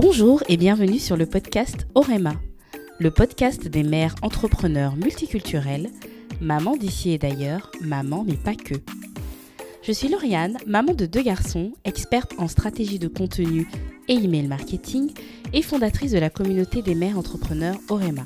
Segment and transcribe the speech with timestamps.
[0.00, 2.34] Bonjour et bienvenue sur le podcast Orema,
[3.00, 5.90] le podcast des mères entrepreneurs multiculturelles,
[6.40, 8.76] maman d'ici et d'ailleurs, maman mais pas que.
[9.82, 13.66] Je suis Lauriane, maman de deux garçons, experte en stratégie de contenu
[14.06, 15.10] et email marketing
[15.52, 18.22] et fondatrice de la communauté des mères entrepreneurs Orema.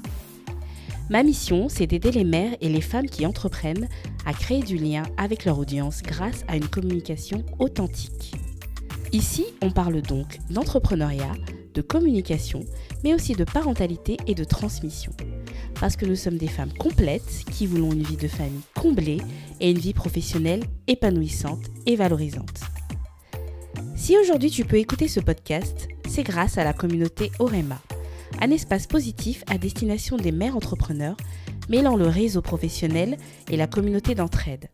[1.09, 3.89] Ma mission, c'est d'aider les mères et les femmes qui entreprennent
[4.27, 8.35] à créer du lien avec leur audience grâce à une communication authentique.
[9.13, 11.33] Ici, on parle donc d'entrepreneuriat,
[11.73, 12.61] de communication,
[13.05, 15.13] mais aussi de parentalité et de transmission.
[15.81, 19.21] Parce que nous sommes des femmes complètes qui voulons une vie de famille comblée
[19.61, 22.61] et une vie professionnelle épanouissante et valorisante.
[23.97, 27.81] Si aujourd'hui tu peux écouter ce podcast, c'est grâce à la communauté Orema,
[28.41, 31.17] un espace positif à destination des mères entrepreneurs
[31.69, 33.17] mêlant le réseau professionnel
[33.51, 34.69] et la communauté d'entraide.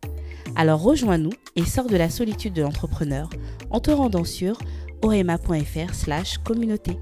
[0.55, 3.29] Alors rejoins-nous et sors de la solitude de l'entrepreneur
[3.69, 4.57] en te rendant sur
[5.01, 6.97] orema.fr slash communauté.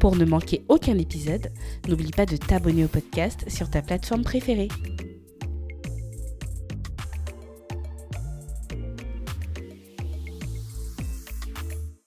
[0.00, 1.50] Pour ne manquer aucun épisode,
[1.88, 4.68] n'oublie pas de t'abonner au podcast sur ta plateforme préférée.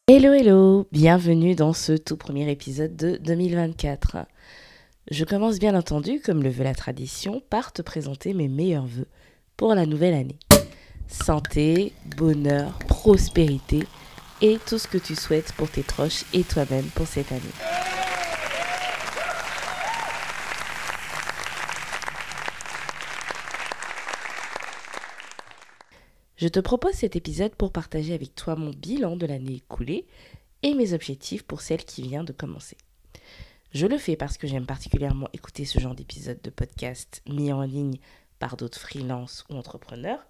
[0.07, 4.25] Hello hello, bienvenue dans ce tout premier épisode de 2024.
[5.11, 9.07] Je commence bien entendu, comme le veut la tradition, par te présenter mes meilleurs voeux
[9.55, 10.39] pour la nouvelle année.
[11.07, 13.83] Santé, bonheur, prospérité
[14.41, 17.41] et tout ce que tu souhaites pour tes proches et toi-même pour cette année.
[26.37, 30.07] Je te propose cet épisode pour partager avec toi mon bilan de l'année écoulée
[30.63, 32.77] et mes objectifs pour celle qui vient de commencer.
[33.73, 37.63] Je le fais parce que j'aime particulièrement écouter ce genre d'épisode de podcast mis en
[37.63, 37.99] ligne
[38.39, 40.25] par d'autres freelances ou entrepreneurs.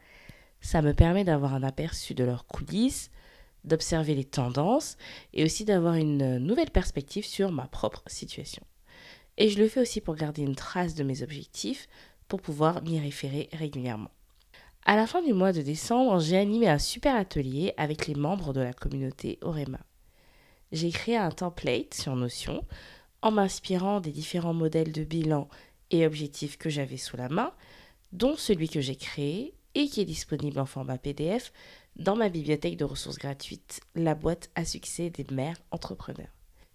[0.61, 3.11] Ça me permet d'avoir un aperçu de leurs coulisses,
[3.63, 4.97] d'observer les tendances
[5.33, 8.63] et aussi d'avoir une nouvelle perspective sur ma propre situation.
[9.38, 11.88] Et je le fais aussi pour garder une trace de mes objectifs
[12.27, 14.11] pour pouvoir m'y référer régulièrement.
[14.85, 18.53] À la fin du mois de décembre, j'ai animé un super atelier avec les membres
[18.53, 19.79] de la communauté Orema.
[20.72, 22.66] J'ai créé un template sur Notion
[23.22, 25.50] en m'inspirant des différents modèles de bilan
[25.91, 27.53] et objectifs que j'avais sous la main,
[28.11, 31.53] dont celui que j'ai créé et qui est disponible en format PDF
[31.95, 36.28] dans ma bibliothèque de ressources gratuites, la boîte à succès des mères entrepreneurs.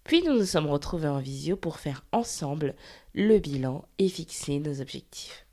[0.03, 2.73] Puis nous nous sommes retrouvés en visio pour faire ensemble
[3.13, 5.45] le bilan et fixer nos objectifs.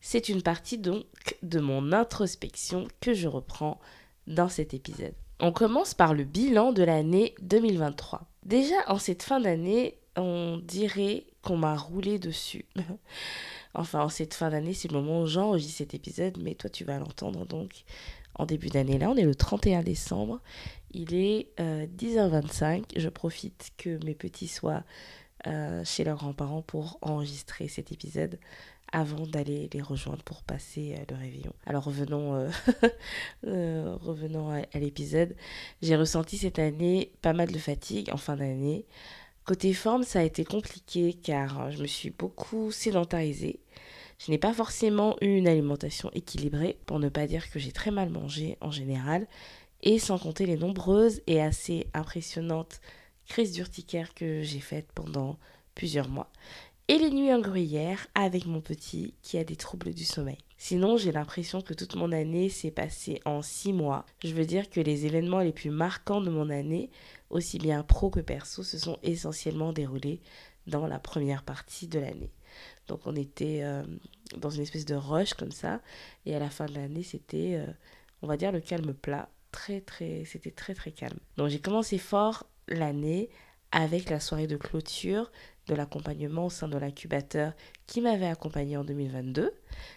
[0.00, 1.04] C'est une partie donc
[1.42, 3.78] de mon introspection que je reprends
[4.26, 5.14] dans cet épisode.
[5.38, 8.22] On commence par le bilan de l'année 2023.
[8.46, 12.64] Déjà en cette fin d'année, on dirait qu'on m'a roulé dessus.
[13.74, 16.84] enfin, en cette fin d'année, c'est le moment où j'enregistre cet épisode, mais toi tu
[16.84, 17.84] vas l'entendre donc
[18.34, 18.98] en début d'année.
[18.98, 20.40] Là, on est le 31 décembre.
[20.92, 22.78] Il est 10h25.
[22.78, 24.82] Euh, je profite que mes petits soient
[25.46, 28.38] euh, chez leurs grands-parents pour enregistrer cet épisode
[28.92, 31.52] avant d'aller les rejoindre pour passer euh, le réveillon.
[31.66, 32.50] Alors revenons,
[33.44, 35.36] revenons à, l'épisode.
[35.82, 38.84] J'ai ressenti cette année pas mal de fatigue en fin d'année.
[39.50, 43.58] Côté forme, ça a été compliqué car je me suis beaucoup sédentarisée.
[44.24, 47.90] Je n'ai pas forcément eu une alimentation équilibrée, pour ne pas dire que j'ai très
[47.90, 49.26] mal mangé en général,
[49.82, 52.80] et sans compter les nombreuses et assez impressionnantes
[53.26, 55.36] crises d'urticaire que j'ai faites pendant
[55.74, 56.30] plusieurs mois
[56.90, 60.38] et les nuits en gruyère avec mon petit qui a des troubles du sommeil.
[60.58, 64.04] Sinon, j'ai l'impression que toute mon année s'est passée en six mois.
[64.24, 66.90] Je veux dire que les événements les plus marquants de mon année,
[67.30, 70.20] aussi bien pro que perso, se sont essentiellement déroulés
[70.66, 72.32] dans la première partie de l'année.
[72.88, 73.84] Donc on était euh,
[74.38, 75.80] dans une espèce de rush comme ça,
[76.26, 77.72] et à la fin de l'année, c'était, euh,
[78.22, 79.30] on va dire, le calme plat.
[79.52, 81.20] Très très, c'était très très calme.
[81.36, 83.30] Donc j'ai commencé fort l'année
[83.72, 85.30] avec la soirée de clôture
[85.66, 87.52] de l'accompagnement au sein de l'incubateur
[87.86, 89.52] qui m'avait accompagné en 2022.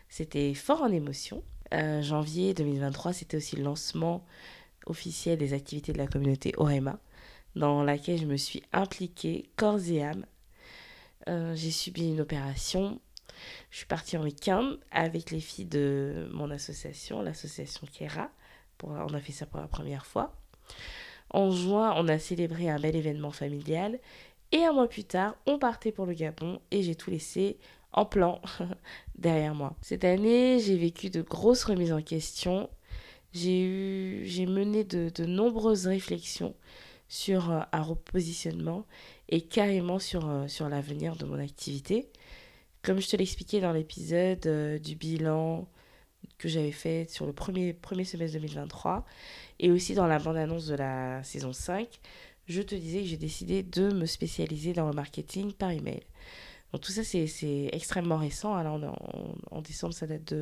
[0.10, 1.44] C'était fort en émotion.
[1.74, 4.26] Euh, janvier 2023, c'était aussi le lancement
[4.86, 7.00] officiel des activités de la communauté OREMA,
[7.56, 10.26] dans laquelle je me suis impliquée corps et âme.
[11.30, 13.00] Euh, j'ai subi une opération.
[13.72, 18.30] Je suis partie en week-end avec les filles de mon association, l'association Kera.
[18.78, 20.36] Pour, on a fait ça pour la première fois.
[21.30, 24.00] En juin, on a célébré un bel événement familial
[24.54, 27.58] et un mois plus tard, on partait pour le Gabon et j'ai tout laissé
[27.92, 28.40] en plan
[29.18, 29.76] derrière moi.
[29.82, 32.70] Cette année, j'ai vécu de grosses remises en question.
[33.34, 36.54] J'ai eu, j'ai mené de, nombreuses réflexions
[37.10, 38.86] sur euh, un repositionnement
[39.28, 42.10] et carrément sur, euh, sur l'avenir de mon activité.
[42.84, 45.68] Comme je te l'expliquais dans l'épisode euh, du bilan
[46.38, 49.06] que j'avais fait sur le premier, premier semestre 2023
[49.60, 51.88] et aussi dans la bande-annonce de la saison 5,
[52.48, 56.04] je te disais que j'ai décidé de me spécialiser dans le marketing par email.
[56.72, 58.56] Donc tout ça, c'est extrêmement récent.
[58.56, 58.80] Alors
[59.52, 60.34] on en, décembre, ça date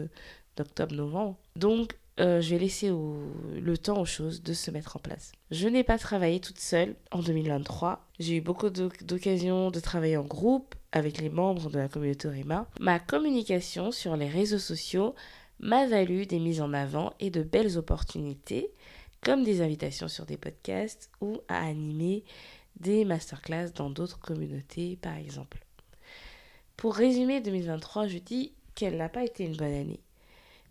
[0.56, 1.38] d'octobre-novembre.
[1.56, 5.34] Donc euh, je vais laisser le temps aux choses de se mettre en place.
[5.52, 8.08] Je n'ai pas travaillé toute seule en 2023.
[8.20, 12.68] J'ai eu beaucoup d'occasions de travailler en groupe avec les membres de la communauté REMA.
[12.80, 15.16] Ma communication sur les réseaux sociaux
[15.62, 18.72] m'a valu des mises en avant et de belles opportunités,
[19.22, 22.24] comme des invitations sur des podcasts ou à animer
[22.80, 25.64] des masterclass dans d'autres communautés, par exemple.
[26.78, 30.02] Pour résumer 2023, je dis qu'elle n'a pas été une bonne année.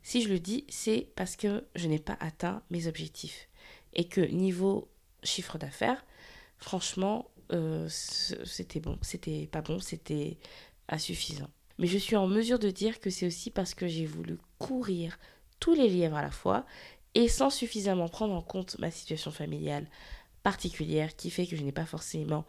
[0.02, 3.48] Si je le dis, c'est parce que je n'ai pas atteint mes objectifs.
[3.92, 4.88] Et que niveau
[5.22, 6.04] chiffre d'affaires,
[6.58, 8.98] franchement, euh, c'était bon.
[9.02, 10.38] C'était pas bon, c'était
[10.88, 11.50] insuffisant.
[11.80, 15.18] Mais je suis en mesure de dire que c'est aussi parce que j'ai voulu courir
[15.60, 16.66] tous les lièvres à la fois
[17.14, 19.88] et sans suffisamment prendre en compte ma situation familiale
[20.42, 22.44] particulière qui fait que je n'ai pas forcément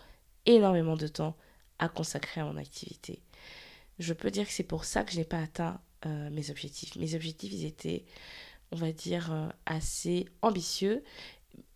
[0.46, 1.38] énormément de temps
[1.80, 3.22] à consacrer à mon activité.
[4.00, 6.98] Je peux dire que c'est pour ça que je n'ai pas atteint euh, mes objectifs.
[6.98, 8.04] Mes objectifs, ils étaient,
[8.72, 11.06] on va dire, euh, assez ambitieux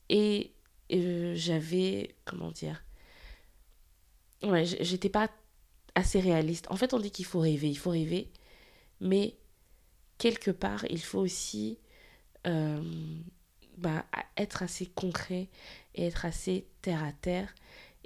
[0.10, 0.52] et,
[0.92, 2.84] euh, j'avais, comment dire,
[4.44, 5.30] ouais, j'étais pas
[5.96, 6.68] assez réaliste.
[6.70, 8.30] En fait, on dit qu'il faut rêver, il faut rêver,
[9.02, 9.36] mais
[10.18, 11.80] quelque part, il faut aussi
[12.44, 14.06] bah,
[14.38, 15.50] être assez concret
[15.96, 17.54] et être assez terre à terre.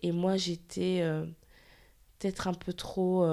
[0.02, 1.02] Et moi, j'étais
[2.20, 3.28] peut-être un peu trop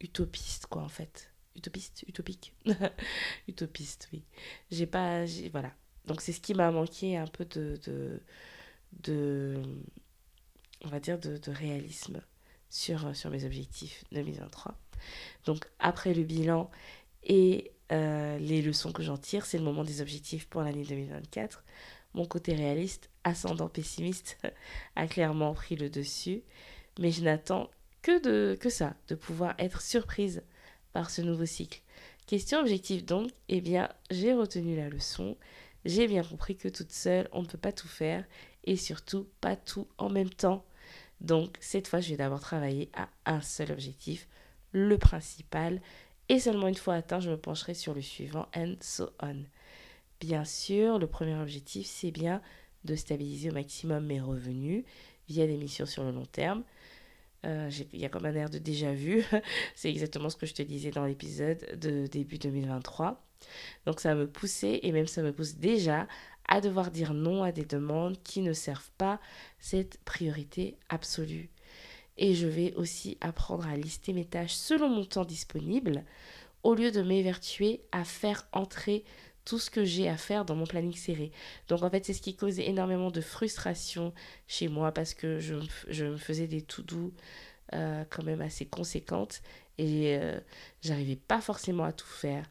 [0.00, 2.54] utopiste, quoi, en fait utopiste, utopique?
[3.48, 4.24] utopiste, oui.
[4.70, 5.24] J'ai pas.
[5.50, 5.72] Voilà.
[6.06, 8.20] Donc c'est ce qui m'a manqué un peu de, de,
[9.02, 9.62] de,
[10.84, 12.20] on va dire, de réalisme
[12.72, 14.74] sur, sur mes objectifs 2023.
[15.44, 16.70] Donc après le bilan
[17.22, 21.62] et euh, les leçons que j'en tire, c'est le moment des objectifs pour l'année 2024.
[22.14, 24.38] Mon côté réaliste, ascendant pessimiste,
[24.96, 26.42] a clairement pris le dessus.
[26.98, 27.70] Mais je n'attends
[28.00, 30.42] que, de, que ça, de pouvoir être surprise
[30.94, 31.82] par ce nouveau cycle.
[32.26, 35.36] Question objective donc, eh bien, j'ai retenu la leçon,
[35.84, 38.24] j'ai bien compris que toute seule, on ne peut pas tout faire
[38.64, 40.64] et surtout pas tout en même temps.
[41.22, 44.28] Donc, cette fois, je vais d'abord travailler à un seul objectif,
[44.72, 45.80] le principal,
[46.28, 49.44] et seulement une fois atteint, je me pencherai sur le suivant, and so on.
[50.20, 52.42] Bien sûr, le premier objectif, c'est bien
[52.84, 54.84] de stabiliser au maximum mes revenus
[55.28, 56.64] via des missions sur le long terme.
[57.44, 59.24] Euh, il y a comme un air de déjà vu.
[59.74, 63.24] c'est exactement ce que je te disais dans l'épisode de début 2023.
[63.86, 66.06] Donc ça me poussait et même ça me pousse déjà
[66.48, 69.20] à devoir dire non à des demandes qui ne servent pas
[69.58, 71.50] cette priorité absolue.
[72.18, 76.04] Et je vais aussi apprendre à lister mes tâches selon mon temps disponible
[76.62, 79.04] au lieu de m'évertuer à faire entrer
[79.44, 81.32] tout ce que j'ai à faire dans mon planning serré.
[81.68, 84.12] Donc en fait, c'est ce qui causait énormément de frustration
[84.46, 87.12] chez moi parce que je, me faisais des tout doux
[87.72, 89.42] euh, quand même assez conséquentes
[89.78, 90.38] et euh,
[90.82, 92.44] j'arrivais pas forcément à tout faire.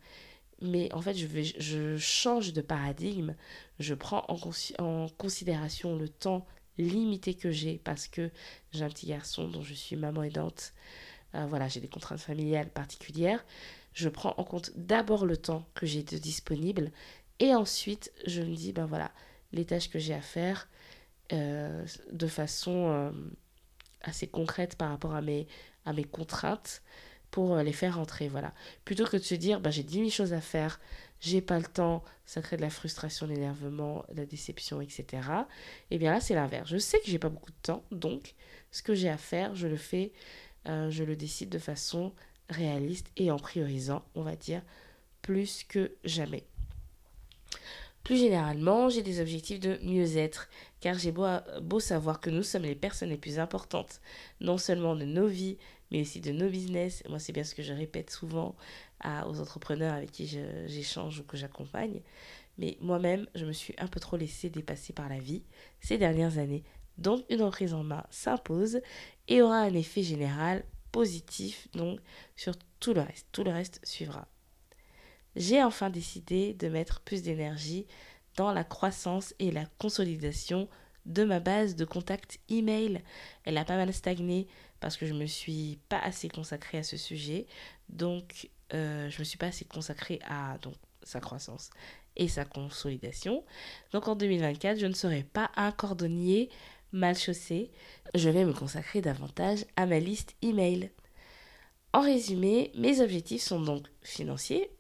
[0.61, 3.35] Mais en fait, je, change de paradigme.
[3.79, 6.45] Je prends en, considération le temps
[6.77, 8.31] limité que j'ai parce que
[8.71, 10.73] j'ai un petit garçon dont je suis maman aidante.
[11.35, 13.43] Euh, voilà, j'ai des contraintes familiales particulières
[13.93, 16.91] je prends en compte d'abord le temps que j'ai de disponible
[17.39, 19.11] et ensuite je me dis, ben voilà,
[19.51, 20.69] les tâches que j'ai à faire
[21.33, 23.11] euh, de façon euh,
[24.01, 25.47] assez concrète par rapport à mes
[26.11, 26.81] contraintes
[27.31, 28.53] pour euh, les faire rentrer, voilà.
[28.85, 30.79] Plutôt que de se dire, ben, j'ai 10 000 choses à faire,
[31.19, 35.05] j'ai pas le temps, ça crée de la frustration, l'énervement, la déception, etc.
[35.89, 36.69] Et eh bien là, c'est l'inverse.
[36.69, 38.35] Je sais que j'ai pas beaucoup de temps, donc
[38.71, 40.11] ce que j'ai à faire, je le fais,
[40.65, 42.13] je le décide de façon
[42.49, 44.61] réaliste et en priorisant, on va dire,
[45.21, 46.45] plus que jamais.
[48.03, 51.27] Plus généralement, j'ai des objectifs de mieux-être, car j'ai beau,
[51.61, 54.01] beau, savoir que nous sommes les personnes les plus importantes,
[54.39, 55.57] non seulement de nos vies,
[55.91, 57.03] mais aussi de nos business.
[57.09, 58.55] Moi, c'est bien ce que je répète souvent
[59.03, 60.27] aux entrepreneurs avec qui
[60.67, 62.01] j'échange ou que j'accompagne.
[62.57, 65.43] Mais moi-même, je me suis un peu trop laissée dépasser par la vie
[65.79, 66.63] ces dernières années.
[66.97, 68.81] Donc, une reprise en main s'impose
[69.27, 71.99] et aura un effet général positif donc
[72.35, 73.27] sur tout le reste.
[73.31, 74.27] Tout le reste suivra.
[75.35, 77.87] J'ai enfin décidé de mettre plus d'énergie
[78.35, 80.67] dans la croissance et la consolidation
[81.05, 83.01] de ma base de contact email.
[83.43, 84.47] Elle a pas mal stagné
[84.79, 87.45] parce que je me suis pas assez consacrée à ce sujet.
[87.89, 90.57] Donc, euh, je me suis pas assez consacrée à
[91.03, 91.69] sa croissance
[92.15, 93.43] et sa consolidation.
[93.91, 96.49] Donc, en 2024, je ne serai pas un cordonnier
[96.91, 97.71] mal chaussé,
[98.15, 100.91] je vais me consacrer davantage à ma liste email.
[101.93, 104.71] En résumé, mes objectifs sont donc financiers,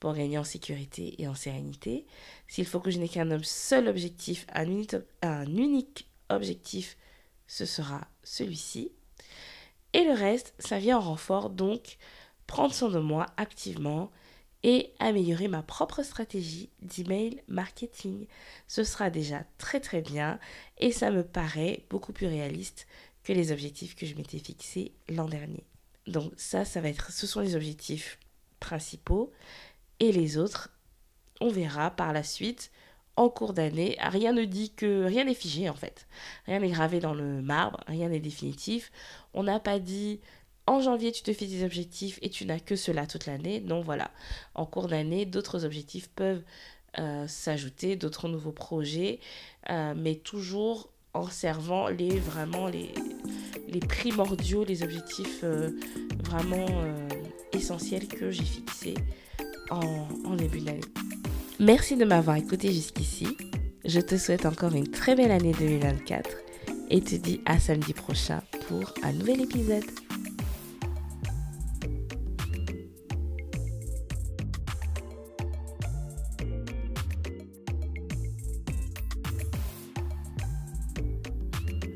[0.00, 2.06] pour gagner en sécurité et en sérénité.
[2.46, 4.68] S'il faut que je n'ai qu'un seul objectif, un
[5.22, 6.96] un unique objectif,
[7.46, 8.92] ce sera celui-ci.
[9.94, 11.96] Et le reste, ça vient en renfort, donc
[12.46, 14.10] prendre soin de moi activement
[14.62, 18.26] et améliorer ma propre stratégie d'email marketing.
[18.66, 20.38] Ce sera déjà très très bien
[20.78, 22.86] et ça me paraît beaucoup plus réaliste
[23.22, 25.64] que les objectifs que je m'étais fixés l'an dernier.
[26.06, 28.18] Donc ça, ça va être, ce sont les objectifs
[28.60, 29.32] principaux
[30.00, 30.70] et les autres,
[31.40, 32.70] on verra par la suite
[33.16, 33.96] en cours d'année.
[34.00, 36.06] Rien ne dit que rien n'est figé en fait.
[36.46, 38.92] Rien n'est gravé dans le marbre, rien n'est définitif.
[39.34, 40.20] On n'a pas dit
[40.66, 43.60] en janvier tu te fais des objectifs et tu n'as que cela toute l'année.
[43.60, 44.10] Non, voilà.
[44.54, 46.42] En cours d'année, d'autres objectifs peuvent
[46.98, 49.18] euh, s'ajouter, d'autres nouveaux projets,
[49.70, 52.92] euh, mais toujours en servant les vraiment les,
[53.80, 55.70] primordiaux, les objectifs euh,
[56.22, 56.66] vraiment
[57.52, 58.94] essentiels que j'ai fixés
[59.70, 60.60] en, en début.
[61.60, 63.26] Merci de m'avoir écouté jusqu'ici.
[63.84, 66.30] Je te souhaite encore une très belle année 2024
[66.90, 69.84] et te dis à samedi prochain pour un nouvel épisode.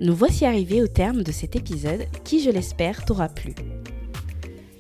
[0.00, 3.54] Nous voici arrivés au terme de cet épisode qui, je l'espère, t'aura plu.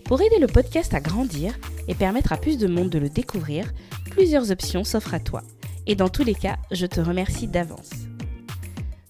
[0.04, 1.54] Pour aider le podcast à grandir
[1.88, 3.72] et permettre à plus de monde de le découvrir,
[4.10, 5.42] plusieurs options s'offrent à toi.
[5.86, 7.90] Et dans tous les cas, je te remercie d'avance.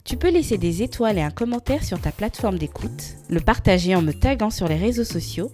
[0.05, 4.03] Tu peux laisser des étoiles et un commentaire sur ta plateforme d'écoute, le partager en
[4.03, 5.51] me taguant sur les réseaux sociaux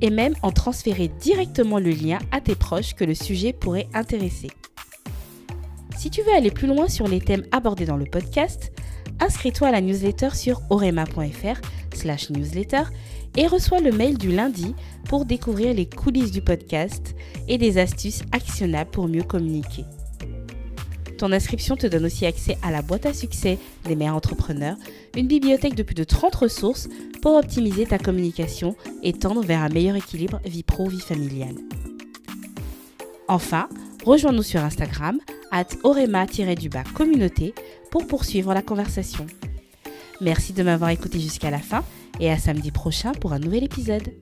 [0.00, 4.48] et même en transférer directement le lien à tes proches que le sujet pourrait intéresser.
[5.96, 8.72] Si tu veux aller plus loin sur les thèmes abordés dans le podcast,
[9.20, 11.60] inscris-toi à la newsletter sur orema.fr
[11.92, 12.82] slash newsletter
[13.36, 14.74] et reçois le mail du lundi
[15.08, 17.14] pour découvrir les coulisses du podcast
[17.46, 19.84] et des astuces actionnables pour mieux communiquer.
[21.18, 24.76] Ton inscription te donne aussi accès à la boîte à succès des mères entrepreneurs,
[25.16, 26.88] une bibliothèque de plus de 30 ressources
[27.22, 31.56] pour optimiser ta communication et tendre vers un meilleur équilibre vie pro-vie familiale.
[33.26, 33.68] Enfin,
[34.04, 35.18] rejoins-nous sur Instagram,
[35.50, 37.52] at orema-du-bas communauté
[37.90, 39.26] pour poursuivre la conversation.
[40.20, 41.84] Merci de m'avoir écouté jusqu'à la fin
[42.20, 44.12] et à samedi prochain pour un nouvel épisode.